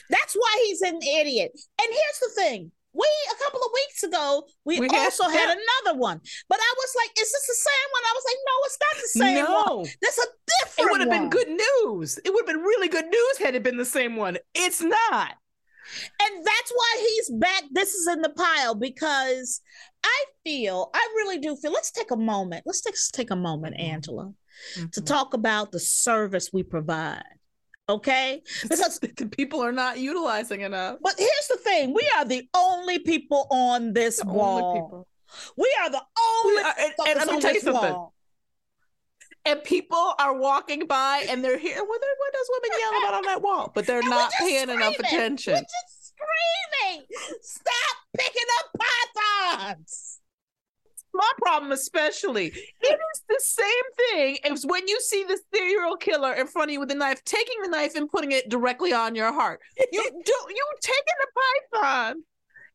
[0.10, 1.52] That's why he's an idiot.
[1.82, 2.72] And here's the thing.
[2.94, 5.56] We a couple of weeks ago, we, We also had yeah.
[5.86, 6.20] another one.
[6.50, 8.04] But I was like, is this the same one?
[8.04, 9.76] I was like, no, it's not the same No.
[9.78, 9.92] one.
[10.02, 12.20] That's a different It would have been good news.
[12.26, 14.38] It would have been really good news had it been the same one.
[14.54, 15.36] It's not.
[16.22, 17.64] And that's why he's back.
[17.72, 19.62] This is in the pile because
[20.04, 21.72] I feel, I really do feel.
[21.72, 22.64] Let's take a moment.
[22.66, 23.94] Let's take, take a moment, mm-hmm.
[23.94, 24.34] Angela,
[24.76, 24.88] mm-hmm.
[24.94, 27.24] to talk about the service we provide.
[27.90, 29.00] Okay, because
[29.32, 30.98] people are not utilizing enough.
[31.02, 35.08] But here's the thing: we are the only people on this the wall.
[35.58, 36.02] We are the
[36.44, 36.64] only.
[36.64, 37.94] Are, and, and let me tell you something.
[37.94, 38.14] Wall
[39.46, 41.78] and people are walking by and they're here.
[41.78, 43.72] What, what does women yell about on that wall?
[43.74, 44.76] But they're and not paying screaming.
[44.76, 45.54] enough attention.
[45.54, 47.06] We're just screaming.
[47.42, 50.11] Stop picking up pythons
[51.38, 52.48] problem, especially.
[52.48, 53.68] It is the same
[54.10, 57.24] thing as when you see the serial killer in front of you with a knife,
[57.24, 59.60] taking the knife and putting it directly on your heart.
[59.92, 62.24] You do you taking the python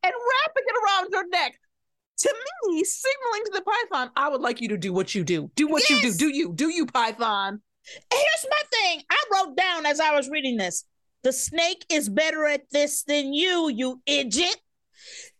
[0.07, 1.59] and wrapping it around your neck.
[2.18, 2.35] To
[2.68, 5.51] me, signaling to the python, I would like you to do what you do.
[5.55, 6.03] Do what yes.
[6.03, 6.16] you do.
[6.16, 6.53] Do you?
[6.55, 7.61] Do you, python?
[8.11, 9.03] Here's my thing.
[9.11, 10.85] I wrote down as I was reading this.
[11.22, 14.57] The snake is better at this than you, you idiot.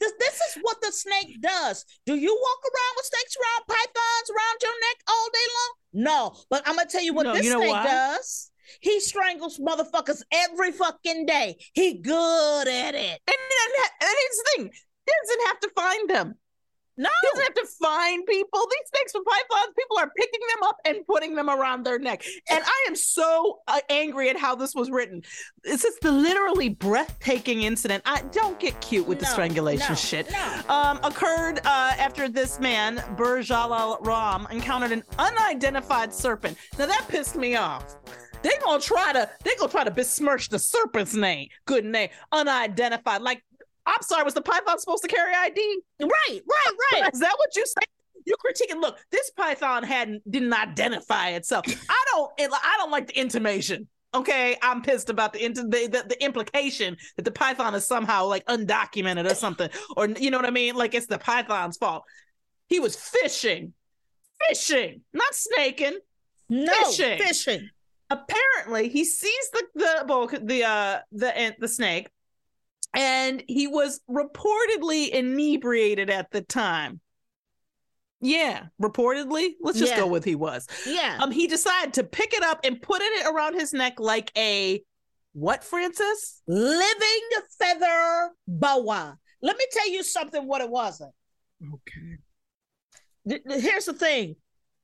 [0.01, 1.85] This, this is what the snake does.
[2.05, 5.73] Do you walk around with snakes around pythons around your neck all day long?
[6.05, 7.85] No, but I'm gonna tell you what no, this you know snake why?
[7.85, 8.51] does.
[8.81, 11.57] He strangles motherfuckers every fucking day.
[11.73, 13.21] He good at it.
[13.27, 14.71] And, and, and here's the thing:
[15.07, 16.35] he doesn't have to find them.
[16.99, 18.61] No, he doesn't have to find people.
[18.71, 22.25] These snakes with pythons, people are picking them up and putting them around their neck.
[22.51, 25.23] And I am so uh, angry at how this was written.
[25.65, 28.03] It's just the literally breathtaking incident.
[28.07, 30.31] I don't get cute with no, the strangulation no, shit.
[30.31, 30.61] No.
[30.69, 36.57] Um, occurred uh, after this man, Burjalal Ram, encountered an unidentified serpent.
[36.79, 37.97] Now that pissed me off
[38.47, 43.23] they gonna try to they gonna try to besmirch the serpent's name, good name, unidentified.
[43.23, 43.43] Like
[43.87, 45.81] I'm sorry, was the python supposed to carry ID?
[46.01, 47.11] Right, right, right.
[47.15, 47.87] Is that what you say?
[48.27, 48.81] You're critiquing.
[48.81, 51.65] Look, this python hadn't didn't identify itself.
[51.89, 52.33] I don't.
[52.39, 53.87] It, I don't like the intimation.
[54.15, 58.45] Okay, I'm pissed about the, the, the the implication that the python is somehow like
[58.47, 60.75] undocumented or something, or you know what I mean?
[60.75, 62.03] Like it's the python's fault.
[62.69, 63.75] He was fishing,
[64.49, 65.99] fishing, not snaking.
[66.49, 67.19] No, fishing.
[67.19, 67.71] fishing.
[68.11, 72.09] Apparently, he sees the the the uh the the snake
[72.97, 77.01] and he was reportedly inebriated at the time.
[78.23, 79.51] Yeah, reportedly.
[79.61, 80.01] Let's just yeah.
[80.01, 80.67] go with he was.
[80.87, 81.19] Yeah.
[81.21, 84.83] Um, he decided to pick it up and put it around his neck like a
[85.35, 86.43] what, Frances?
[86.49, 87.29] Living
[87.59, 89.19] feather boa.
[89.43, 90.47] Let me tell you something.
[90.47, 91.13] What it wasn't.
[91.75, 93.43] Okay.
[93.61, 94.37] Here's the thing.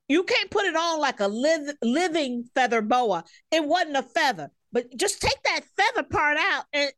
[0.07, 3.23] You can't put it on like a live, living feather boa.
[3.51, 6.91] It wasn't a feather, but just take that feather part out and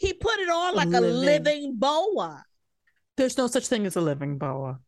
[0.00, 1.10] he put it on like living.
[1.10, 2.42] a living boa.
[3.18, 4.78] There's no such thing as a living boa.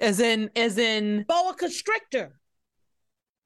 [0.00, 2.40] As in, as in boa constrictor.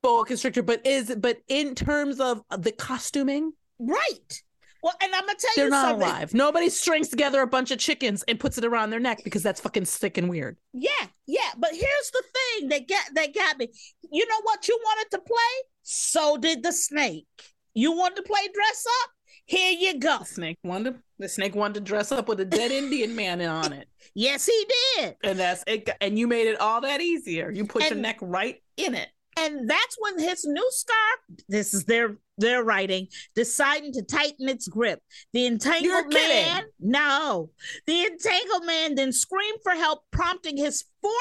[0.02, 4.42] Boa constrictor, but is but in terms of the costuming, right?
[4.82, 5.56] Well, and I'm gonna tell you something.
[5.56, 6.08] They're you not something.
[6.08, 6.34] alive.
[6.34, 9.60] Nobody strings together a bunch of chickens and puts it around their neck because that's
[9.60, 10.56] fucking sick and weird.
[10.72, 10.90] Yeah,
[11.26, 11.50] yeah.
[11.58, 13.68] But here's the thing that got that got me.
[14.10, 15.36] You know what you wanted to play?
[15.82, 17.26] So did the snake.
[17.74, 19.10] You wanted to play dress up?
[19.48, 20.18] Here you go.
[20.18, 23.40] The snake wanted to, the snake wanted to dress up with a dead Indian man
[23.42, 23.88] on it.
[24.14, 25.16] Yes, he did.
[25.22, 25.88] And that's it.
[26.00, 27.52] And you made it all that easier.
[27.52, 29.08] You put and, your neck right in it.
[29.38, 34.66] And that's when his new scarf, this is their their writing, deciding to tighten its
[34.66, 35.00] grip.
[35.32, 37.50] The entangled man, no,
[37.86, 41.14] the entangled man then screamed for help, prompting his 14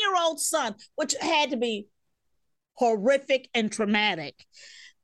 [0.00, 1.88] year old son, which had to be
[2.74, 4.34] horrific and traumatic.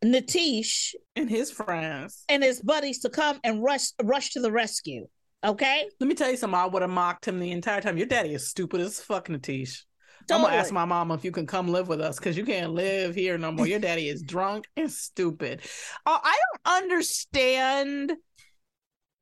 [0.05, 5.07] Natish and his friends and his buddies to come and rush rush to the rescue.
[5.45, 5.89] Okay.
[6.01, 6.59] Let me tell you something.
[6.59, 7.97] I would have mocked him the entire time.
[7.97, 9.85] Your daddy is stupid as fuck, Natish.
[10.27, 10.47] Totally.
[10.47, 12.73] I'm gonna ask my mama if you can come live with us because you can't
[12.73, 13.67] live here no more.
[13.67, 15.63] Your daddy is drunk and stupid.
[16.05, 18.13] Uh, I don't understand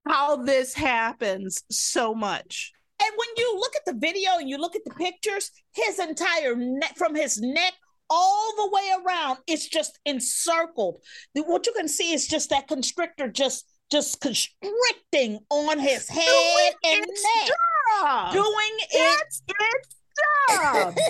[0.07, 2.73] how this happens so much.
[3.03, 6.57] And when you look at the video and you look at the pictures, his entire
[6.57, 7.75] neck from his neck
[8.11, 9.39] all the way around.
[9.47, 11.03] It's just encircled.
[11.35, 16.73] What you can see is just that constrictor just just constricting on his head Doing
[16.85, 17.51] and neck.
[18.03, 18.33] Job.
[18.33, 19.97] Doing its, its
[20.51, 20.97] job.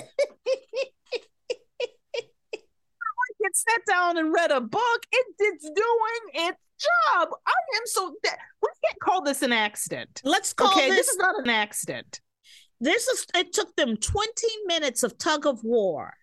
[3.39, 5.05] It sat down and read a book.
[5.11, 7.29] It, it's doing its job.
[7.45, 8.13] I am so.
[8.23, 10.21] We can't call this an accident.
[10.23, 10.97] Let's call okay, this.
[10.97, 12.19] This is not an accident.
[12.81, 13.25] This is.
[13.35, 16.13] It took them twenty minutes of tug of war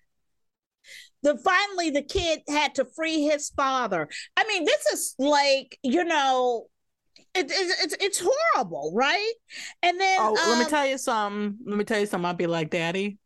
[1.25, 4.09] the finally the kid had to free his father.
[4.37, 6.67] I mean, this is like you know,
[7.35, 9.33] it, it, it's it's horrible, right?
[9.83, 11.59] And then oh, um, let me um, tell you something.
[11.65, 12.27] Let me tell you something.
[12.27, 13.19] I'd be like, Daddy,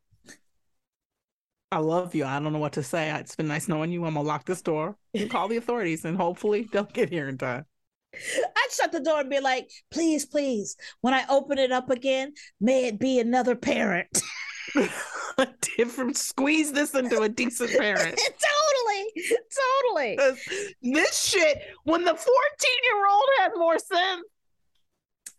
[1.72, 2.24] I love you.
[2.24, 3.10] I don't know what to say.
[3.18, 4.04] It's been nice knowing you.
[4.04, 4.96] I'm gonna lock this door.
[5.12, 7.66] You call the authorities, and hopefully they'll get here in time.
[8.14, 12.32] I'd shut the door and be like, please, please, when I open it up again,
[12.60, 14.22] may it be another parent.
[15.76, 18.20] different squeeze this into a decent parent.
[18.86, 19.12] totally.
[19.86, 20.18] Totally.
[20.82, 22.24] This shit, when the 14
[22.84, 24.24] year old had more sense.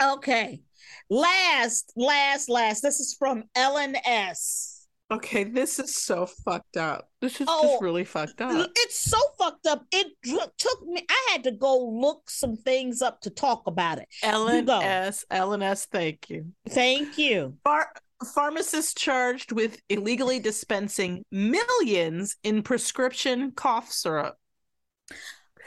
[0.02, 0.62] Okay.
[1.10, 2.82] Last, last, last.
[2.82, 4.88] This is from Ellen S.
[5.12, 7.10] Okay, this is so fucked up.
[7.20, 8.70] This is oh, just really fucked up.
[8.76, 9.84] It's so fucked up.
[9.92, 11.04] It took me.
[11.10, 14.08] I had to go look some things up to talk about it.
[14.22, 15.26] Ellen S.
[15.32, 15.86] Ellen S.
[15.86, 16.46] Thank you.
[16.68, 17.58] Thank you.
[17.64, 17.92] Bar-
[18.34, 24.36] pharmacists charged with illegally dispensing millions in prescription cough syrup.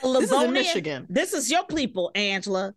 [0.03, 1.07] This is in Michigan.
[1.09, 2.75] This is your people, Angela.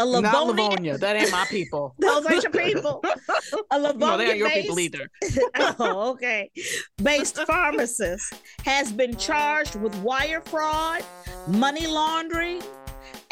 [0.00, 0.68] A Not Livonia.
[0.68, 0.98] Livonia.
[0.98, 1.94] That ain't my people.
[1.98, 3.02] Those ain't your people.
[3.72, 5.10] A Livonia no, they ain't your people either.
[5.80, 6.50] oh, okay.
[7.02, 11.04] Based pharmacist has been charged with wire fraud,
[11.48, 12.62] money laundering,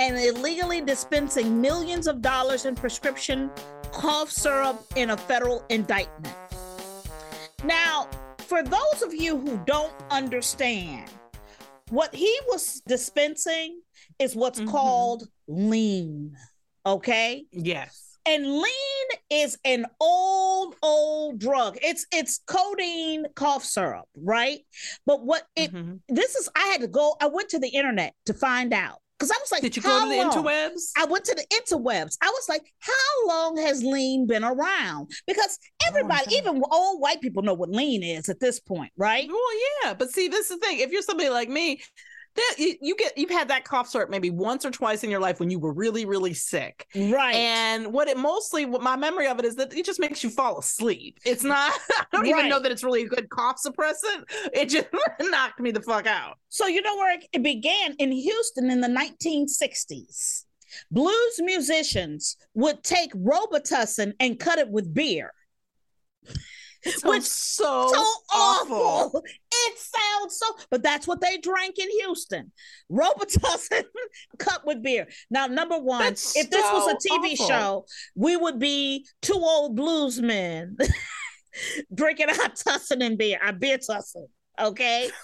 [0.01, 3.49] and illegally dispensing millions of dollars in prescription
[3.97, 6.35] cough syrup in a federal indictment.
[7.65, 8.09] Now,
[8.41, 11.11] for those of you who don't understand,
[11.89, 13.81] what he was dispensing
[14.19, 14.71] is what's mm-hmm.
[14.71, 16.37] called lean.
[16.85, 17.47] Okay?
[17.51, 18.19] Yes.
[18.27, 21.79] And lean is an old, old drug.
[21.81, 24.59] It's it's codeine cough syrup, right?
[25.07, 25.95] But what it mm-hmm.
[26.09, 28.99] this is I had to go, I went to the internet to find out.
[29.19, 30.31] Because I was like, Did you go how to the long?
[30.31, 30.91] interwebs?
[30.97, 32.19] I went to the interwebs.
[32.21, 35.11] I was like, how long has lean been around?
[35.27, 39.27] Because everybody, even old white people know what lean is at this point, right?
[39.27, 39.41] Well,
[39.85, 40.81] yeah, but see, this is the thing.
[40.81, 41.81] If you're somebody like me,
[42.37, 45.21] that you, you get you've had that cough syrup maybe once or twice in your
[45.21, 46.87] life when you were really, really sick.
[46.95, 47.35] Right.
[47.35, 50.31] And what it mostly what my memory of it is that it just makes you
[50.31, 51.19] fall asleep.
[51.25, 54.25] It's not I don't even know that it's really a good cough suppressant.
[54.53, 54.87] It just
[55.21, 56.39] knocked me the fuck out.
[56.49, 60.45] So you know where it began in Houston in the 1960s.
[60.91, 65.33] Blues musicians would take Robitussin and cut it with beer.
[67.05, 68.77] Which so, so awful.
[68.77, 69.23] awful.
[69.25, 72.53] It sounds so, but that's what they drank in Houston.
[72.91, 73.85] Robitussin
[74.39, 75.09] cut with beer.
[75.31, 77.49] Now, number one, That's if this was a TV awful.
[77.49, 80.77] show, we would be two old bluesmen
[81.95, 84.27] drinking our tussin and beer, our beer tussin.
[84.61, 85.11] Okay.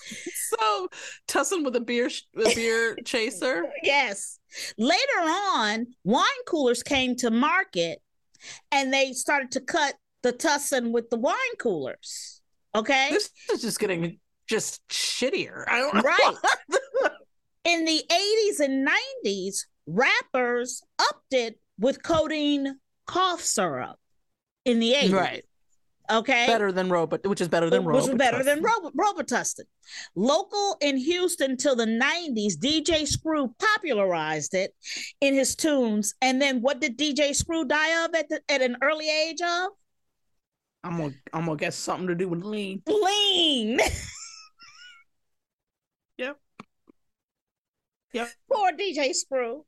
[0.52, 0.88] So
[1.28, 3.64] Tussin with a beer a beer chaser.
[3.82, 4.38] Yes.
[4.76, 8.02] Later on, wine coolers came to market
[8.70, 12.40] and they started to cut the tussin with the wine coolers.
[12.74, 13.08] Okay.
[13.10, 15.64] This is just getting just shittier.
[15.68, 16.02] I don't know.
[16.02, 16.34] Right.
[17.64, 18.88] In the 80s and
[19.24, 23.96] 90s, rappers upped it with codeine cough syrup
[24.64, 25.12] in the 80s.
[25.12, 25.44] Right.
[26.10, 26.46] Okay.
[26.46, 28.02] Better than Robot, which is better than Robot.
[28.02, 29.64] which was better than Rob- Robitussin.
[30.16, 34.74] Local in Houston till the 90s, DJ Screw popularized it
[35.20, 36.14] in his tunes.
[36.20, 39.70] And then what did DJ Screw die of at, the, at an early age of?
[40.84, 42.82] I'm gonna I'm gonna get something to do with lean.
[42.86, 43.80] Lean.
[46.18, 46.36] Yep.
[48.12, 48.28] Yep.
[48.52, 49.64] Poor DJ Screw.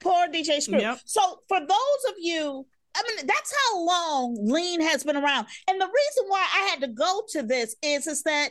[0.00, 0.78] Poor DJ Screw.
[0.78, 1.00] Yep.
[1.04, 5.46] So for those of you, I mean, that's how long lean has been around.
[5.68, 8.50] And the reason why I had to go to this is, is that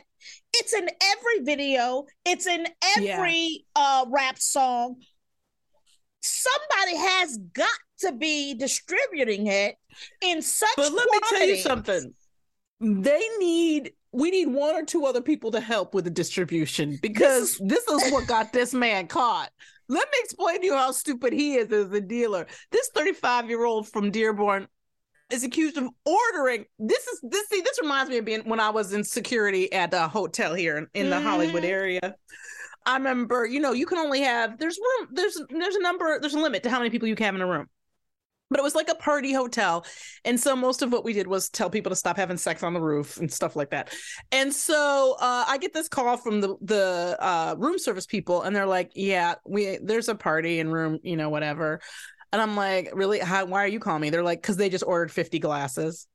[0.54, 2.66] it's in every video, it's in
[2.98, 4.96] every uh rap song.
[6.22, 7.68] Somebody has got
[8.00, 9.76] to be distributing it
[10.22, 12.12] in such But let me tell you something.
[12.80, 17.58] They need we need one or two other people to help with the distribution because
[17.64, 19.50] this is what got this man caught.
[19.88, 22.46] Let me explain to you how stupid he is as a dealer.
[22.70, 24.68] This 35 year old from Dearborn
[25.30, 26.66] is accused of ordering.
[26.78, 29.94] This is this see this reminds me of being when I was in security at
[29.94, 31.68] a hotel here in, in the Hollywood Mhm.
[31.68, 32.14] area.
[32.86, 36.34] I remember, you know, you can only have there's room there's there's a number there's
[36.34, 37.68] a limit to how many people you can have in a room.
[38.50, 39.86] But it was like a party hotel.
[40.26, 42.74] And so most of what we did was tell people to stop having sex on
[42.74, 43.94] the roof and stuff like that.
[44.30, 48.54] And so uh, i get this call from the the uh, room service people and
[48.54, 51.80] they're like yeah we there's a party in room you know whatever.
[52.32, 53.18] And i'm like really?
[53.18, 54.10] How, why are you calling me?
[54.10, 56.06] They're like because they just ordered 50 glasses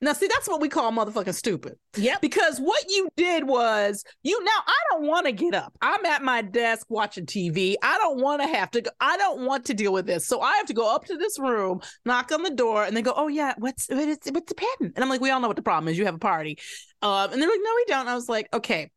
[0.00, 2.16] now see that's what we call motherfucking stupid Yeah.
[2.20, 5.72] because what you did was you now I don't want to get up.
[5.80, 7.74] I'm at my desk watching TV.
[7.82, 8.90] I don't want to have to go.
[9.00, 10.26] I don't want to deal with this.
[10.26, 13.02] So I have to go up to this room, knock on the door, and they
[13.02, 15.56] go, "Oh yeah, what's what's what's the patent?" And I'm like, "We all know what
[15.56, 15.98] the problem is.
[15.98, 16.58] You have a party."
[17.02, 18.90] Um, and they're like, "No, we don't." And I was like, "Okay."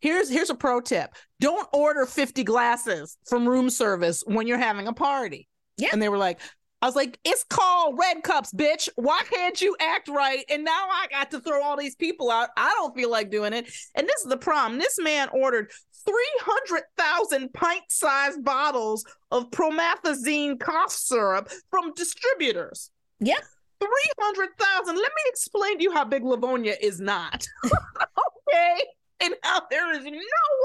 [0.00, 1.14] Here's here's a pro tip.
[1.40, 5.48] Don't order 50 glasses from room service when you're having a party.
[5.78, 5.90] Yeah.
[5.92, 6.40] And they were like,
[6.82, 8.88] I was like, it's called red cups, bitch.
[8.96, 10.44] Why can't you act right?
[10.50, 12.48] And now I got to throw all these people out.
[12.56, 13.72] I don't feel like doing it.
[13.94, 14.80] And this is the problem.
[14.80, 15.70] This man ordered
[16.04, 22.90] 300,000 pint sized bottles of promethazine cough syrup from distributors.
[23.20, 23.38] Yep.
[23.80, 24.96] 300,000.
[24.96, 27.46] Let me explain to you how big Livonia is not.
[27.64, 28.84] okay?
[29.20, 30.10] And how there is no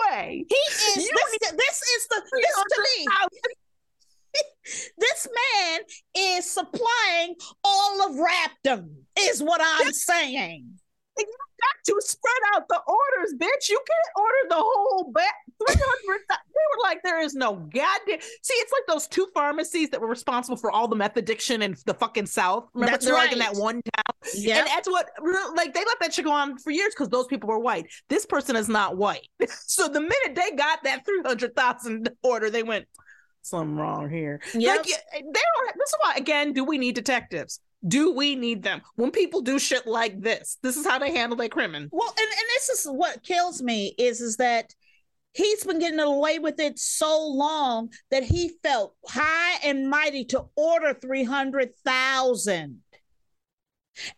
[0.10, 0.46] way.
[0.50, 3.06] He is this, this is the this to me.
[4.98, 5.80] this man
[6.16, 10.80] is supplying all of Raptum, is what I'm saying.
[11.18, 13.70] You got to spread out the orders, bitch.
[13.70, 15.22] You can't order the whole ba-
[15.68, 16.36] 300 they
[16.76, 20.58] were like there is no goddamn see it's like those two pharmacies that were responsible
[20.58, 23.56] for all the meth addiction in the fucking south remember That's they're like in that
[23.56, 24.60] one town Yeah.
[24.60, 25.10] and that's what
[25.56, 28.26] like they let that shit go on for years because those people were white this
[28.26, 32.86] person is not white so the minute they got that 300000 order they went
[33.50, 34.78] something wrong here Yep.
[34.78, 38.64] like yeah, they are this is why again do we need detectives do we need
[38.64, 42.10] them when people do shit like this this is how they handle their crimin Well,
[42.10, 44.74] and, and this is what kills me is is that
[45.34, 50.46] he's been getting away with it so long that he felt high and mighty to
[50.56, 52.80] order 300,000.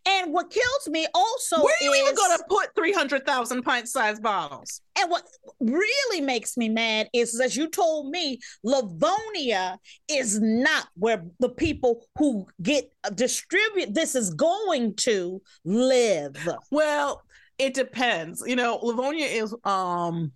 [0.05, 4.81] And what kills me also where are you is, even gonna put 300000 pint-sized bottles
[4.99, 5.23] and what
[5.59, 12.05] really makes me mad is as you told me, Livonia is not where the people
[12.17, 16.35] who get distribute this is going to live.
[16.71, 17.23] Well,
[17.57, 18.43] it depends.
[18.45, 20.31] You know, Livonia is um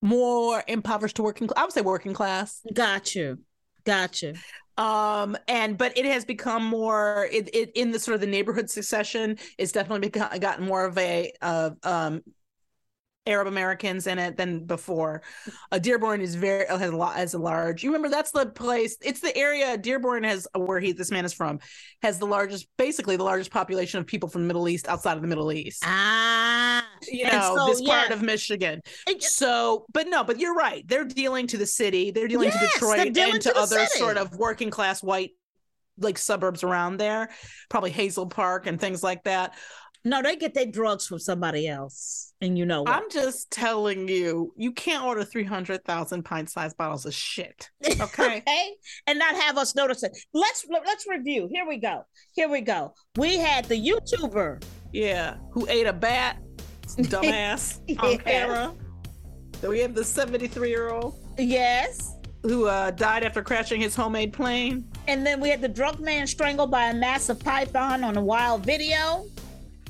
[0.00, 1.48] more impoverished to working.
[1.56, 2.60] I would say working class.
[2.72, 3.38] Got you.
[3.84, 4.34] Got you.
[4.78, 8.70] Um, and but it has become more it, it in the sort of the neighborhood
[8.70, 9.38] succession.
[9.58, 12.22] It's definitely become gotten more of a of um
[13.26, 15.22] Arab Americans in it than before.
[15.70, 17.84] Uh, Dearborn is very has a lot as a large.
[17.84, 18.96] You remember that's the place.
[19.00, 21.60] It's the area Dearborn has where he this man is from
[22.02, 25.22] has the largest, basically the largest population of people from the Middle East outside of
[25.22, 25.82] the Middle East.
[25.86, 28.80] Ah, you know so, this part of Michigan.
[29.20, 30.86] So, but no, but you're right.
[30.86, 32.10] They're dealing to the city.
[32.10, 33.98] They're dealing to Detroit dealing and to to, other city.
[33.98, 35.30] sort of working class white
[35.98, 37.30] like suburbs around there,
[37.68, 39.54] probably Hazel Park and things like that.
[40.04, 42.90] No, they get their drugs from somebody else, and you know what?
[42.90, 47.70] I'm just telling you, you can't order 300,000 pint sized bottles of shit.
[48.00, 48.38] Okay.
[48.38, 48.70] okay,
[49.06, 50.10] and not have us notice it.
[50.34, 51.48] Let's let's review.
[51.52, 52.02] Here we go.
[52.32, 52.94] Here we go.
[53.16, 54.64] We had the YouTuber.
[54.92, 55.36] yeah.
[55.52, 56.38] Who ate a bat?
[56.98, 58.22] Dumbass on Yes.
[58.24, 58.74] camera.
[59.60, 62.16] Then we have the 73 year old Yes.
[62.42, 64.88] who uh, died after crashing his homemade plane.
[65.08, 68.64] And then we had the drunk man strangled by a massive python on a wild
[68.64, 69.24] video.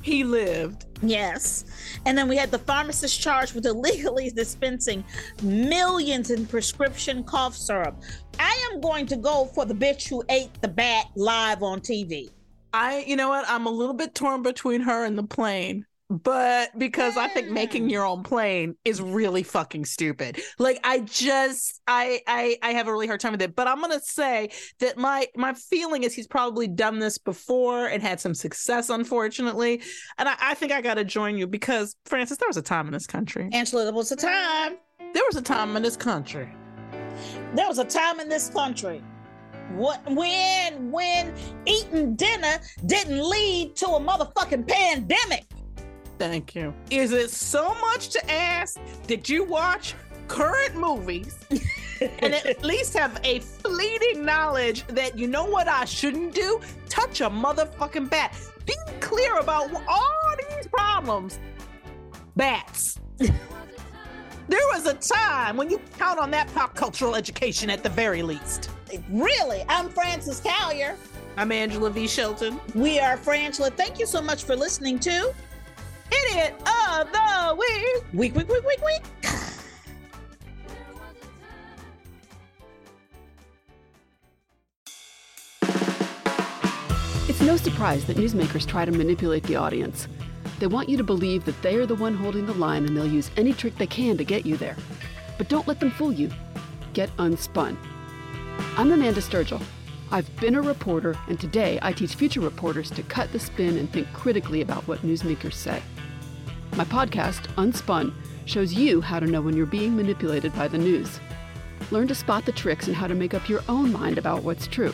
[0.01, 0.85] He lived.
[1.01, 1.65] Yes.
[2.05, 5.03] And then we had the pharmacist charged with illegally dispensing
[5.41, 8.01] millions in prescription cough syrup.
[8.39, 12.29] I am going to go for the bitch who ate the bat live on TV.
[12.73, 13.45] I, you know what?
[13.47, 15.85] I'm a little bit torn between her and the plane,
[16.21, 20.39] but because I think making your own plane is really fucking stupid.
[20.59, 23.55] Like I just, I, I, I have a really hard time with it.
[23.55, 28.01] But I'm gonna say that my my feeling is he's probably done this before and
[28.03, 29.81] had some success, unfortunately.
[30.17, 32.87] And I, I think I got to join you because Frances, there was a time
[32.87, 33.49] in this country.
[33.51, 34.77] Angela, there was a time.
[35.13, 36.49] There was a time in this country.
[37.55, 39.03] There was a time in this country
[39.71, 41.33] what when when
[41.65, 45.45] eating dinner didn't lead to a motherfucking pandemic.
[46.17, 46.73] Thank you.
[46.89, 49.95] Is it so much to ask that you watch
[50.27, 51.37] current movies
[52.19, 56.61] and at least have a fleeting knowledge that you know what I shouldn't do?
[56.89, 58.35] Touch a motherfucking bat.
[58.65, 61.39] Be clear about all these problems.
[62.35, 62.99] Bats.
[63.17, 63.33] there
[64.71, 68.69] was a time when you count on that pop cultural education at the very least.
[69.09, 70.95] Really, I'm Frances Callier.
[71.35, 72.07] I'm Angela V.
[72.07, 72.59] Shelton.
[72.75, 73.75] We are Frangela.
[73.75, 75.33] Thank you so much for listening to
[76.13, 78.03] Idiot of the Week.
[78.13, 79.01] Week, week, week, week, week.
[87.27, 90.07] It's no surprise that newsmakers try to manipulate the audience.
[90.59, 93.07] They want you to believe that they are the one holding the line and they'll
[93.07, 94.75] use any trick they can to get you there.
[95.37, 96.29] But don't let them fool you.
[96.93, 97.75] Get unspun.
[98.77, 99.63] I'm Amanda Sturgill.
[100.11, 103.91] I've been a reporter, and today I teach future reporters to cut the spin and
[103.91, 105.81] think critically about what newsmakers say.
[106.75, 108.11] My podcast, Unspun,
[108.45, 111.19] shows you how to know when you're being manipulated by the news.
[111.91, 114.65] Learn to spot the tricks and how to make up your own mind about what's
[114.65, 114.91] true.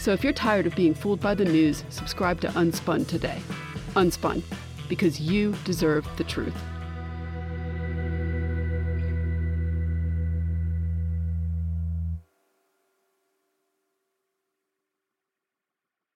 [0.00, 3.40] So if you're tired of being fooled by the news, subscribe to Unspun today.
[3.94, 4.42] Unspun,
[4.88, 6.56] because you deserve the truth.